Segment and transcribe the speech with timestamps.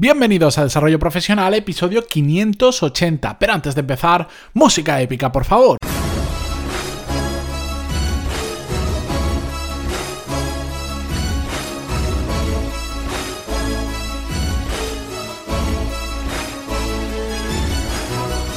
[0.00, 3.36] Bienvenidos a Desarrollo Profesional, episodio 580.
[3.36, 5.76] Pero antes de empezar, música épica, por favor.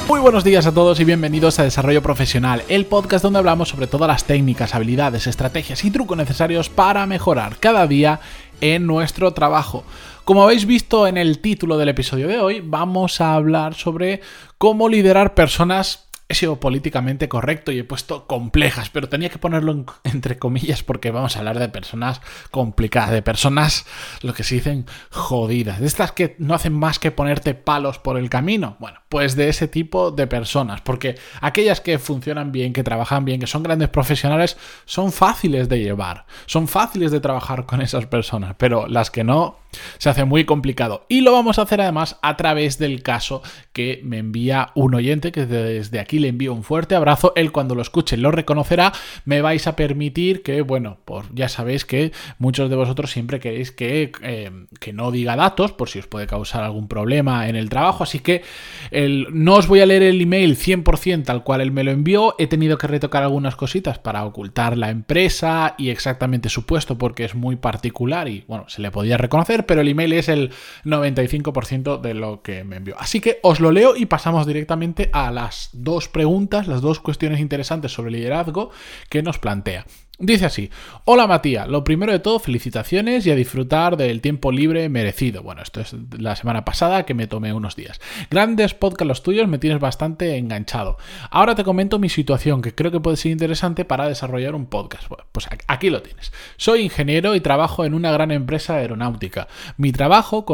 [0.08, 3.88] Muy buenos días a todos y bienvenidos a Desarrollo Profesional, el podcast donde hablamos sobre
[3.88, 8.20] todas las técnicas, habilidades, estrategias y trucos necesarios para mejorar cada día
[8.62, 9.84] en nuestro trabajo.
[10.24, 14.22] Como habéis visto en el título del episodio de hoy, vamos a hablar sobre
[14.58, 19.86] cómo liderar personas he sido políticamente correcto y he puesto complejas, pero tenía que ponerlo
[20.04, 23.86] entre comillas porque vamos a hablar de personas complicadas, de personas,
[24.22, 28.18] lo que se dicen, jodidas, de estas que no hacen más que ponerte palos por
[28.18, 28.78] el camino.
[28.80, 33.40] Bueno, pues de ese tipo de personas, porque aquellas que funcionan bien, que trabajan bien,
[33.40, 38.56] que son grandes profesionales, son fáciles de llevar, son fáciles de trabajar con esas personas,
[38.58, 39.61] pero las que no,
[39.98, 41.06] se hace muy complicado.
[41.10, 43.42] Y lo vamos a hacer además a través del caso
[43.74, 47.34] que me envía un oyente, que desde aquí le envío un fuerte abrazo.
[47.36, 48.94] Él cuando lo escuche lo reconocerá.
[49.26, 53.72] Me vais a permitir que, bueno, pues ya sabéis que muchos de vosotros siempre queréis
[53.72, 57.70] que, eh, que no diga datos, por si os puede causar algún problema en el
[57.70, 58.04] trabajo.
[58.04, 58.44] Así que
[58.92, 62.36] el, no os voy a leer el email 100% tal cual él me lo envió.
[62.38, 67.26] He tenido que retocar algunas cositas para ocultar la empresa y exactamente su puesto porque
[67.26, 70.52] es muy particular y, bueno, se le podía reconocer pero el email es el
[70.86, 72.96] 95% de lo que me envió.
[73.00, 77.40] Así que os lo leo y pasamos directamente a las dos preguntas, las dos cuestiones
[77.40, 78.72] interesantes sobre liderazgo
[79.10, 79.86] que nos plantea.
[80.24, 80.70] Dice así,
[81.06, 85.42] hola Matías, lo primero de todo, felicitaciones y a disfrutar del tiempo libre merecido.
[85.42, 88.00] Bueno, esto es la semana pasada que me tomé unos días.
[88.30, 90.98] Grandes podcasts los tuyos, me tienes bastante enganchado.
[91.32, 95.06] Ahora te comento mi situación que creo que puede ser interesante para desarrollar un podcast.
[95.32, 96.32] Pues aquí lo tienes.
[96.56, 99.48] Soy ingeniero y trabajo en una gran empresa aeronáutica.
[99.78, 100.46] Mi trabajo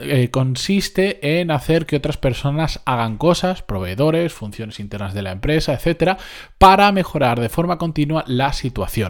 [0.00, 5.72] eh, consiste en hacer que otras personas hagan cosas, proveedores, funciones internas de la empresa,
[5.72, 6.18] etcétera,
[6.58, 9.03] para mejorar de forma continua la situación.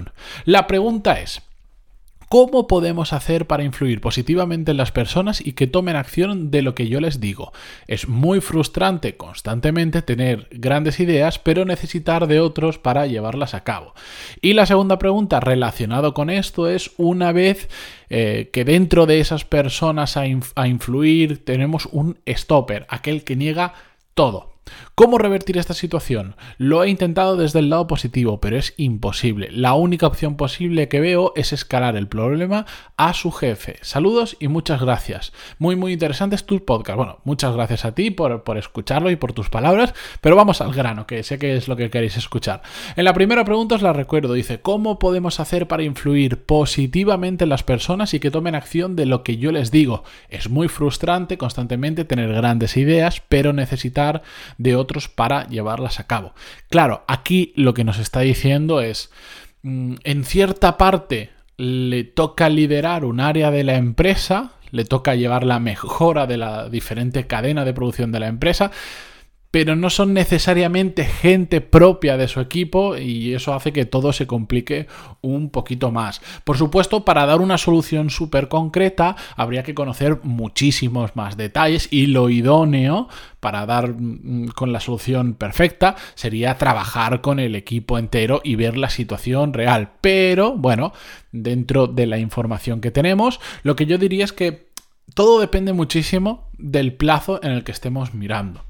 [0.45, 1.43] La pregunta es,
[2.35, 6.75] ¿Cómo podemos hacer para influir positivamente en las personas y que tomen acción de lo
[6.75, 7.53] que yo les digo?
[7.87, 13.95] Es muy frustrante constantemente tener grandes ideas, pero necesitar de otros para llevarlas a cabo.
[14.41, 17.69] Y la segunda pregunta relacionada con esto es, una vez
[18.11, 23.75] eh, que dentro de esas personas a influir tenemos un stopper, aquel que niega
[24.15, 24.54] todo.
[24.95, 26.37] ¿Cómo revertir esta situación?
[26.57, 29.49] Lo he intentado desde el lado positivo, pero es imposible.
[29.51, 32.67] La única opción posible que veo es escalar el problema
[32.97, 33.77] a su jefe.
[33.83, 35.33] Saludos y muchas gracias.
[35.59, 36.97] Muy, muy interesantes tus podcast.
[36.97, 40.73] Bueno, muchas gracias a ti por, por escucharlo y por tus palabras, pero vamos al
[40.73, 42.63] grano, que sé que es lo que queréis escuchar.
[42.97, 47.51] En la primera pregunta os la recuerdo, dice, ¿cómo podemos hacer para influir positivamente en
[47.51, 50.05] las personas y que tomen acción de lo que yo les digo?
[50.29, 54.23] Es muy frustrante constantemente tener grandes ideas, pero necesitar
[54.59, 56.35] de otros para llevarlas a cabo.
[56.71, 59.11] Claro, aquí lo que nos está diciendo es,
[59.63, 65.45] mm, en cierta parte le toca liderar un área de la empresa, le toca llevar
[65.45, 68.73] la mejora de la diferente cadena de producción de la empresa,
[69.55, 74.27] pero no son necesariamente gente propia de su equipo y eso hace que todo se
[74.27, 74.89] complique
[75.21, 76.21] un poquito más.
[76.43, 82.09] Por supuesto, para dar una solución súper concreta habría que conocer muchísimos más detalles y
[82.09, 83.07] lo idóneo
[83.39, 88.77] para dar mm, con la solución perfecta sería trabajar con el equipo entero y ver
[88.77, 89.93] la situación real.
[90.01, 90.93] Pero bueno,
[91.31, 94.67] dentro de la información que tenemos, lo que yo diría es que
[95.15, 98.65] todo depende muchísimo del plazo en el que estemos mirando.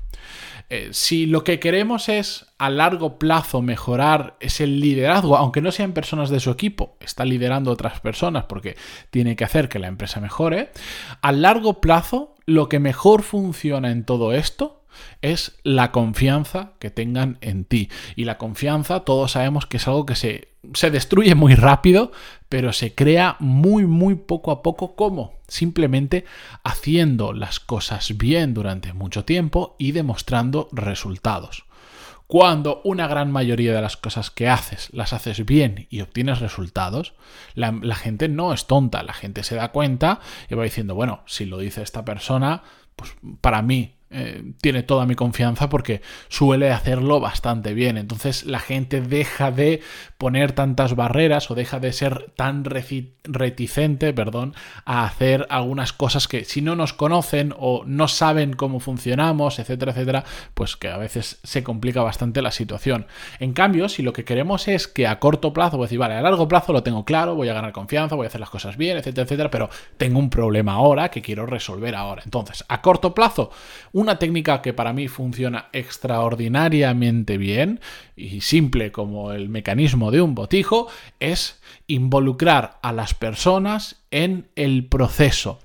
[0.71, 5.93] Eh, si lo que queremos es a largo plazo mejorar ese liderazgo, aunque no sean
[5.93, 8.77] personas de su equipo, está liderando otras personas porque
[9.11, 10.71] tiene que hacer que la empresa mejore,
[11.21, 14.84] a largo plazo lo que mejor funciona en todo esto
[15.23, 17.89] es la confianza que tengan en ti.
[18.17, 22.13] Y la confianza, todos sabemos que es algo que se, se destruye muy rápido,
[22.49, 24.97] pero se crea muy, muy poco a poco.
[24.97, 25.35] ¿Cómo?
[25.49, 26.25] Simplemente
[26.63, 31.65] haciendo las cosas bien durante mucho tiempo y demostrando resultados.
[32.27, 37.15] Cuando una gran mayoría de las cosas que haces las haces bien y obtienes resultados,
[37.55, 41.23] la, la, gente no es tonta, la gente se da cuenta y va diciendo, bueno,
[41.27, 42.63] si lo dice esta persona,
[42.97, 47.99] pues para mí eh, tiene toda mi confianza porque suele hacerlo bastante bien.
[47.99, 49.81] Entonces la gente deja de
[50.19, 56.45] poner tantas barreras o deja de ser tan reticente, perdón, a hacer algunas cosas que
[56.45, 60.25] si no nos conocen o no saben cómo funcionamos, etcétera, etcétera,
[60.55, 63.07] pues que a veces se complica bastante la situación.
[63.41, 66.23] En cambio, si lo que queremos es que a corto plazo, pues decir, vale, a
[66.23, 68.97] largo plazo lo tengo claro, voy a ganar confianza, voy a hacer las cosas bien,
[68.97, 72.23] etcétera, etcétera, pero tengo un problema ahora que quiero resolver ahora.
[72.25, 73.51] Entonces, a corto plazo,
[74.05, 77.81] una técnica que para mí funciona extraordinariamente bien
[78.17, 80.89] y simple como el mecanismo de un botijo
[81.21, 85.59] es involucrar a las personas en el proceso.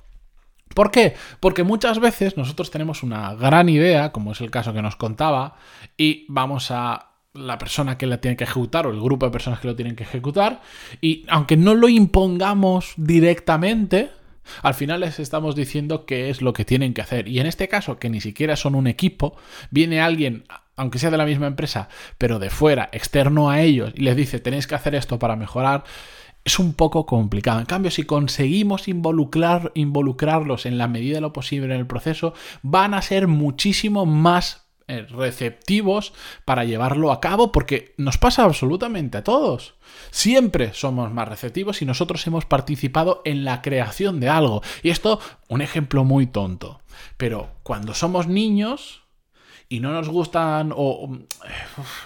[0.73, 1.15] ¿Por qué?
[1.39, 5.55] Porque muchas veces nosotros tenemos una gran idea, como es el caso que nos contaba,
[5.97, 9.59] y vamos a la persona que la tiene que ejecutar o el grupo de personas
[9.59, 10.61] que lo tienen que ejecutar,
[11.01, 14.11] y aunque no lo impongamos directamente,
[14.61, 17.27] al final les estamos diciendo qué es lo que tienen que hacer.
[17.27, 19.35] Y en este caso, que ni siquiera son un equipo,
[19.71, 20.43] viene alguien,
[20.75, 24.39] aunque sea de la misma empresa, pero de fuera, externo a ellos, y les dice,
[24.39, 25.83] tenéis que hacer esto para mejorar,
[26.43, 27.59] es un poco complicado.
[27.59, 32.33] En cambio, si conseguimos involucrar, involucrarlos en la medida de lo posible en el proceso,
[32.61, 34.68] van a ser muchísimo más
[35.09, 36.13] receptivos
[36.45, 39.75] para llevarlo a cabo porque nos pasa absolutamente a todos.
[40.11, 44.61] Siempre somos más receptivos si nosotros hemos participado en la creación de algo.
[44.83, 46.81] Y esto, un ejemplo muy tonto.
[47.17, 49.03] Pero cuando somos niños,
[49.71, 51.19] y no nos gustan o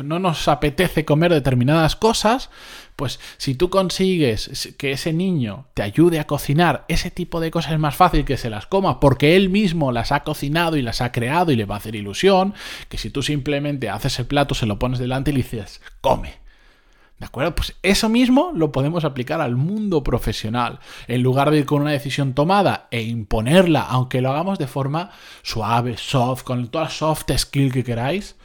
[0.04, 2.50] no nos apetece comer determinadas cosas,
[2.98, 7.71] pues si tú consigues que ese niño te ayude a cocinar ese tipo de cosas
[7.71, 11.00] es más fácil que se las coma porque él mismo las ha cocinado y las
[11.00, 12.54] ha creado y le va a hacer ilusión,
[12.89, 16.43] que si tú simplemente haces el plato, se lo pones delante y le dices, come.
[17.23, 17.55] ¿De acuerdo?
[17.55, 20.79] Pues eso mismo lo podemos aplicar al mundo profesional.
[21.07, 25.09] En lugar de ir con una decisión tomada e imponerla, aunque lo hagamos de forma
[25.41, 28.35] suave, soft, con toda la soft skill que queráis,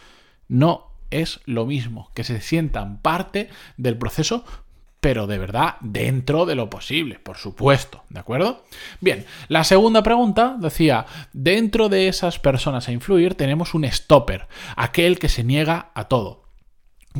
[0.46, 2.12] no es lo mismo.
[2.14, 3.48] Que se sientan parte
[3.78, 4.44] del proceso
[5.00, 8.64] pero de verdad dentro de lo posible, por supuesto, ¿de acuerdo?
[9.00, 15.18] Bien, la segunda pregunta decía, dentro de esas personas a influir tenemos un stopper, aquel
[15.18, 16.47] que se niega a todo.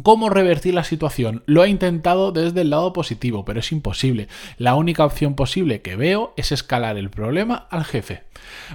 [0.03, 1.43] ¿Cómo revertir la situación?
[1.47, 4.29] Lo he intentado desde el lado positivo, pero es imposible.
[4.57, 8.25] La única opción posible que veo es escalar el problema al jefe.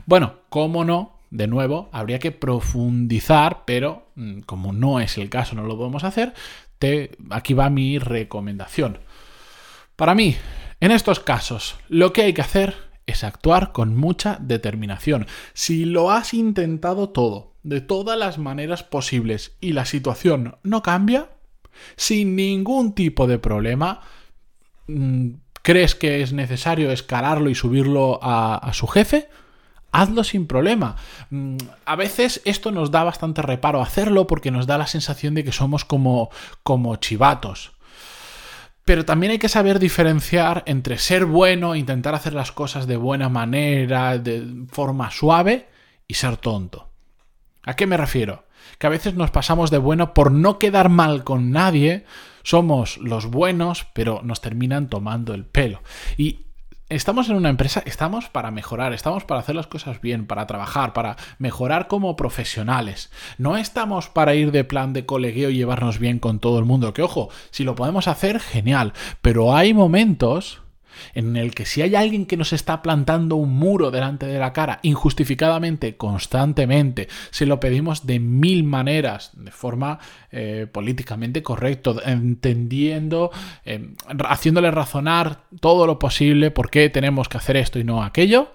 [0.05, 1.19] Bueno, ¿cómo no?
[1.29, 6.03] De nuevo, habría que profundizar, pero mm, como no es el caso, no lo podemos
[6.03, 6.33] hacer,
[6.77, 8.99] te, aquí va mi recomendación.
[9.95, 10.35] Para mí,
[10.79, 15.27] en estos casos, lo que hay que hacer es actuar con mucha determinación.
[15.53, 21.29] Si lo has intentado todo, de todas las maneras posibles y la situación no cambia,
[21.95, 24.01] sin ningún tipo de problema,
[24.87, 25.29] mm,
[25.61, 29.29] crees que es necesario escalarlo y subirlo a, su jefe,
[29.91, 30.95] hazlo sin problema.
[31.29, 35.43] Mm, a veces esto nos da bastante reparo hacerlo porque nos da la sensación de
[35.43, 36.29] que somos como,
[36.63, 37.72] como chivatos.
[38.85, 43.29] Pero también hay que saber diferenciar entre ser bueno, intentar hacer las cosas de buena
[43.29, 45.69] manera, de forma suave,
[46.07, 46.89] y ser tonto.
[47.63, 48.45] ¿A qué me refiero?
[48.77, 52.05] Que a veces nos pasamos de bueno por no quedar mal con nadie,
[52.43, 55.81] somos los buenos, pero nos terminan tomando el pelo.
[56.89, 60.93] Estamos en una empresa, estamos para mejorar, estamos para hacer las cosas bien, para trabajar,
[60.93, 63.11] para mejorar como profesionales.
[63.37, 66.93] No estamos para ir de plan de colegueo y llevarnos bien con todo el mundo,
[66.93, 70.62] que ojo, si lo podemos hacer, genial, pero hay momentos
[71.13, 74.53] en el que si hay alguien que nos está plantando un muro delante de la
[74.53, 79.99] cara injustificadamente, constantemente, se lo pedimos de mil maneras, de forma
[80.31, 83.31] eh, políticamente correcto, entendiendo,
[83.65, 83.93] eh,
[84.27, 88.51] haciéndole razonar todo lo posible por qué tenemos que hacer esto y no aquello,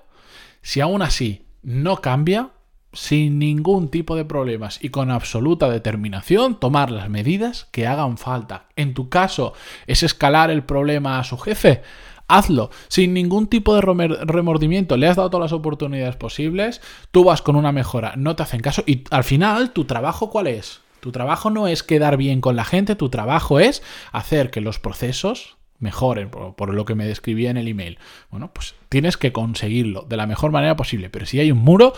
[0.63, 2.51] si aún así no cambia,
[2.93, 8.67] sin ningún tipo de problemas y con absoluta determinación tomar las medidas que hagan falta.
[8.77, 9.53] En tu caso
[9.87, 11.83] es escalar el problema a su jefe
[12.29, 14.97] hazlo sin ningún tipo de remordimiento.
[14.97, 16.81] Le has dado todas las oportunidades posibles,
[17.11, 20.47] tú vas con una mejora, no te hacen caso y al final, ¿tu trabajo cuál
[20.47, 20.81] es?
[21.01, 23.83] Tu trabajo no es quedar bien con la gente, tu trabajo es
[24.13, 27.99] hacer que los procesos mejoren, por, lo que me describía en el email.
[28.31, 31.93] Bueno, pues tienes que conseguirlo de la mejor manera posible, pero si hay un muro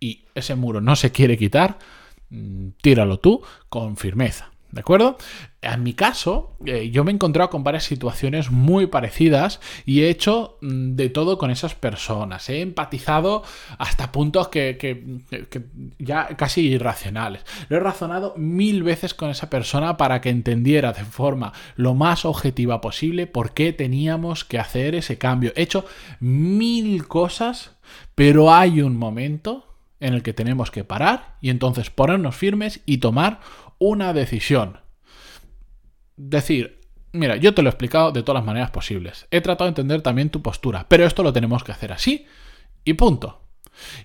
[0.00, 1.78] y ese muro no se quiere quitar,
[2.30, 4.50] mm, tíralo tú con firmeza.
[4.70, 5.16] ¿De acuerdo?
[5.62, 10.10] En mi caso, eh, yo me he encontrado con varias situaciones muy parecidas y he
[10.10, 12.48] hecho mm, de todo con esas personas.
[12.48, 13.42] He empatizado
[13.78, 14.76] hasta puntos que,
[15.98, 17.44] ya casi irracionales.
[17.68, 22.24] Lo he razonado mil veces con esa persona para que entendiera de forma lo más
[22.24, 25.52] objetiva posible por qué teníamos que hacer ese cambio.
[25.56, 25.84] He hecho
[26.20, 27.72] mil cosas,
[28.14, 29.65] pero hay un momento
[30.00, 33.40] en el que tenemos que parar y entonces ponernos firmes y tomar
[33.78, 34.80] una decisión.
[36.16, 36.80] Decir,
[37.12, 39.26] mira, yo te lo he explicado de todas las maneras posibles.
[39.30, 42.26] He tratado de entender también tu postura, pero esto lo tenemos que hacer así
[42.84, 43.42] y punto.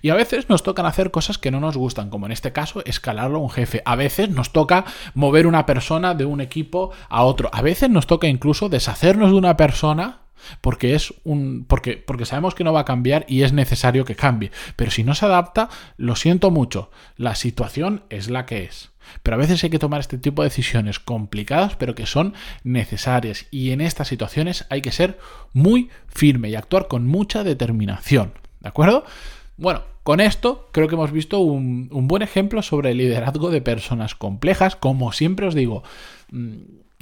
[0.02, 2.82] Y a veces nos tocan hacer cosas que no nos gustan, como en este caso
[2.84, 3.82] escalarlo a un jefe.
[3.86, 4.84] A veces nos toca
[5.14, 7.48] mover una persona de un equipo a otro.
[7.52, 10.21] A veces nos toca incluso deshacernos de una persona
[10.60, 14.16] porque es un porque porque sabemos que no va a cambiar y es necesario que
[14.16, 18.90] cambie, pero si no se adapta, lo siento mucho, la situación es la que es.
[19.22, 23.46] Pero a veces hay que tomar este tipo de decisiones complicadas, pero que son necesarias
[23.50, 25.18] y en estas situaciones hay que ser
[25.52, 29.04] muy firme y actuar con mucha determinación, ¿de acuerdo?
[29.56, 34.14] Bueno, con esto creo que hemos visto un, buen ejemplo sobre el liderazgo de personas
[34.14, 34.74] complejas.
[34.74, 35.84] Como siempre os digo,
[36.30, 36.56] mm,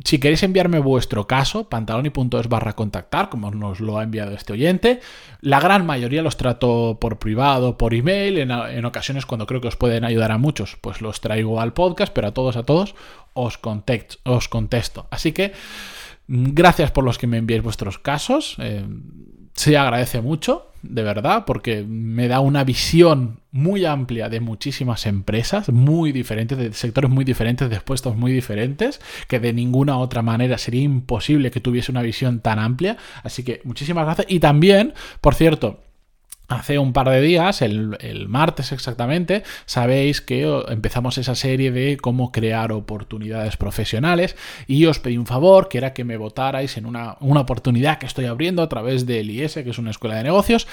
[0.04, 5.00] si queréis enviarme vuestro caso, pantaloni.es barra contactar, como nos lo ha enviado este oyente.
[5.40, 9.76] La gran mayoría los trato por privado, por email, en, ocasiones cuando creo que os
[9.76, 12.94] pueden ayudar a muchos, pues los traigo al podcast, pero a todos, a todos,
[13.34, 15.06] os, contesto.
[15.10, 15.52] Así que,
[16.28, 18.56] mm, gracias por los que me enviéis vuestros casos.
[18.58, 18.84] Eh,
[19.60, 25.68] se agradece mucho, de verdad, porque me da una visión muy amplia de muchísimas empresas,
[25.68, 30.56] muy diferentes, de sectores muy diferentes, de puestos muy diferentes, que de ninguna otra manera
[30.56, 32.96] sería imposible que tuviese una visión tan amplia.
[33.22, 34.28] Así que muchísimas gracias.
[34.30, 35.80] Y también, por cierto,
[36.50, 42.32] Hace un par de días, el, martes exactamente, sabéis que empezamos esa serie de cómo
[42.32, 44.34] crear oportunidades profesionales
[44.66, 48.06] y os pedí un favor, que era que me votarais en una, una oportunidad que
[48.06, 50.66] estoy abriendo a través del IES, que es una escuela de negocios.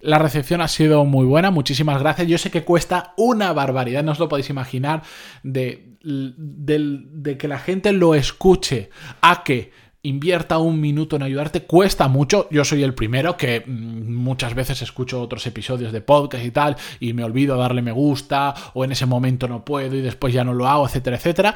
[0.00, 2.26] La recepción ha sido muy buena, muchísimas gracias.
[2.26, 5.04] Yo sé que cuesta una barbaridad, no os lo podéis imaginar,
[5.44, 9.70] de, de que la gente lo escuche a que
[10.02, 12.48] invierta un minuto en ayudarte cuesta mucho.
[12.50, 16.76] Yo soy el primero que mm, muchas veces escucho otros episodios de podcast y tal
[17.00, 20.44] y me olvido darle me gusta o en ese momento no puedo y después ya
[20.44, 21.54] no lo hago, etcétera, etcétera.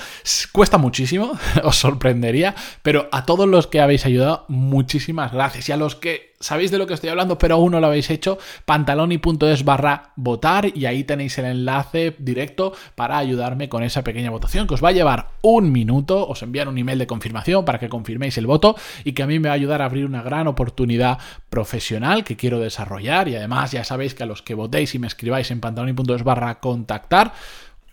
[0.53, 1.33] Cuesta muchísimo,
[1.63, 6.34] os sorprendería, pero a todos los que habéis ayudado, muchísimas gracias y a los que
[6.45, 10.77] sabéis de lo que estoy hablando, pero aún no lo habéis hecho, pantaloni.es barra votar
[10.77, 14.91] y ahí tenéis el enlace directo para ayudarme con esa pequeña votación que os va
[14.91, 18.77] a llevar un minuto, os enviar un email de confirmación para que confirméis el voto
[19.05, 22.37] y que a mí me va a ayudar a abrir una gran oportunidad profesional que
[22.37, 25.61] quiero desarrollar y además ya sabéis que a los que votéis y me escribáis en
[25.61, 27.33] pantaloni.es barra contactar,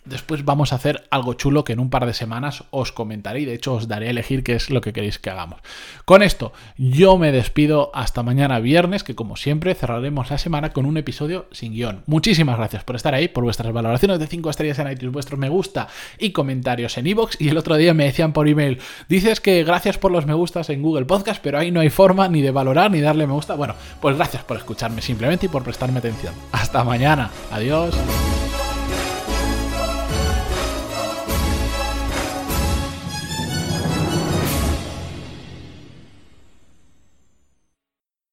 [0.03, 3.45] Después vamos a hacer algo chulo que en un par de semanas os comentaré y
[3.45, 5.59] de hecho os daré a elegir qué es lo que queréis que hagamos.
[6.05, 10.87] Con esto yo me despido hasta mañana viernes que como siempre cerraremos la semana con
[10.87, 12.01] un episodio sin guion.
[12.07, 15.49] Muchísimas gracias por estar ahí, por vuestras valoraciones de 5 estrellas en iTunes, vuestros me
[15.49, 19.63] gusta y comentarios en iVoox y el otro día me decían por email, dices que
[19.63, 22.51] gracias por los me gustas en Google Podcast pero ahí no hay forma ni de
[22.51, 23.53] valorar ni darle me gusta.
[23.53, 26.33] Bueno, pues gracias por escucharme simplemente y por prestarme atención.
[26.51, 27.29] Hasta mañana.
[27.51, 27.95] Adiós.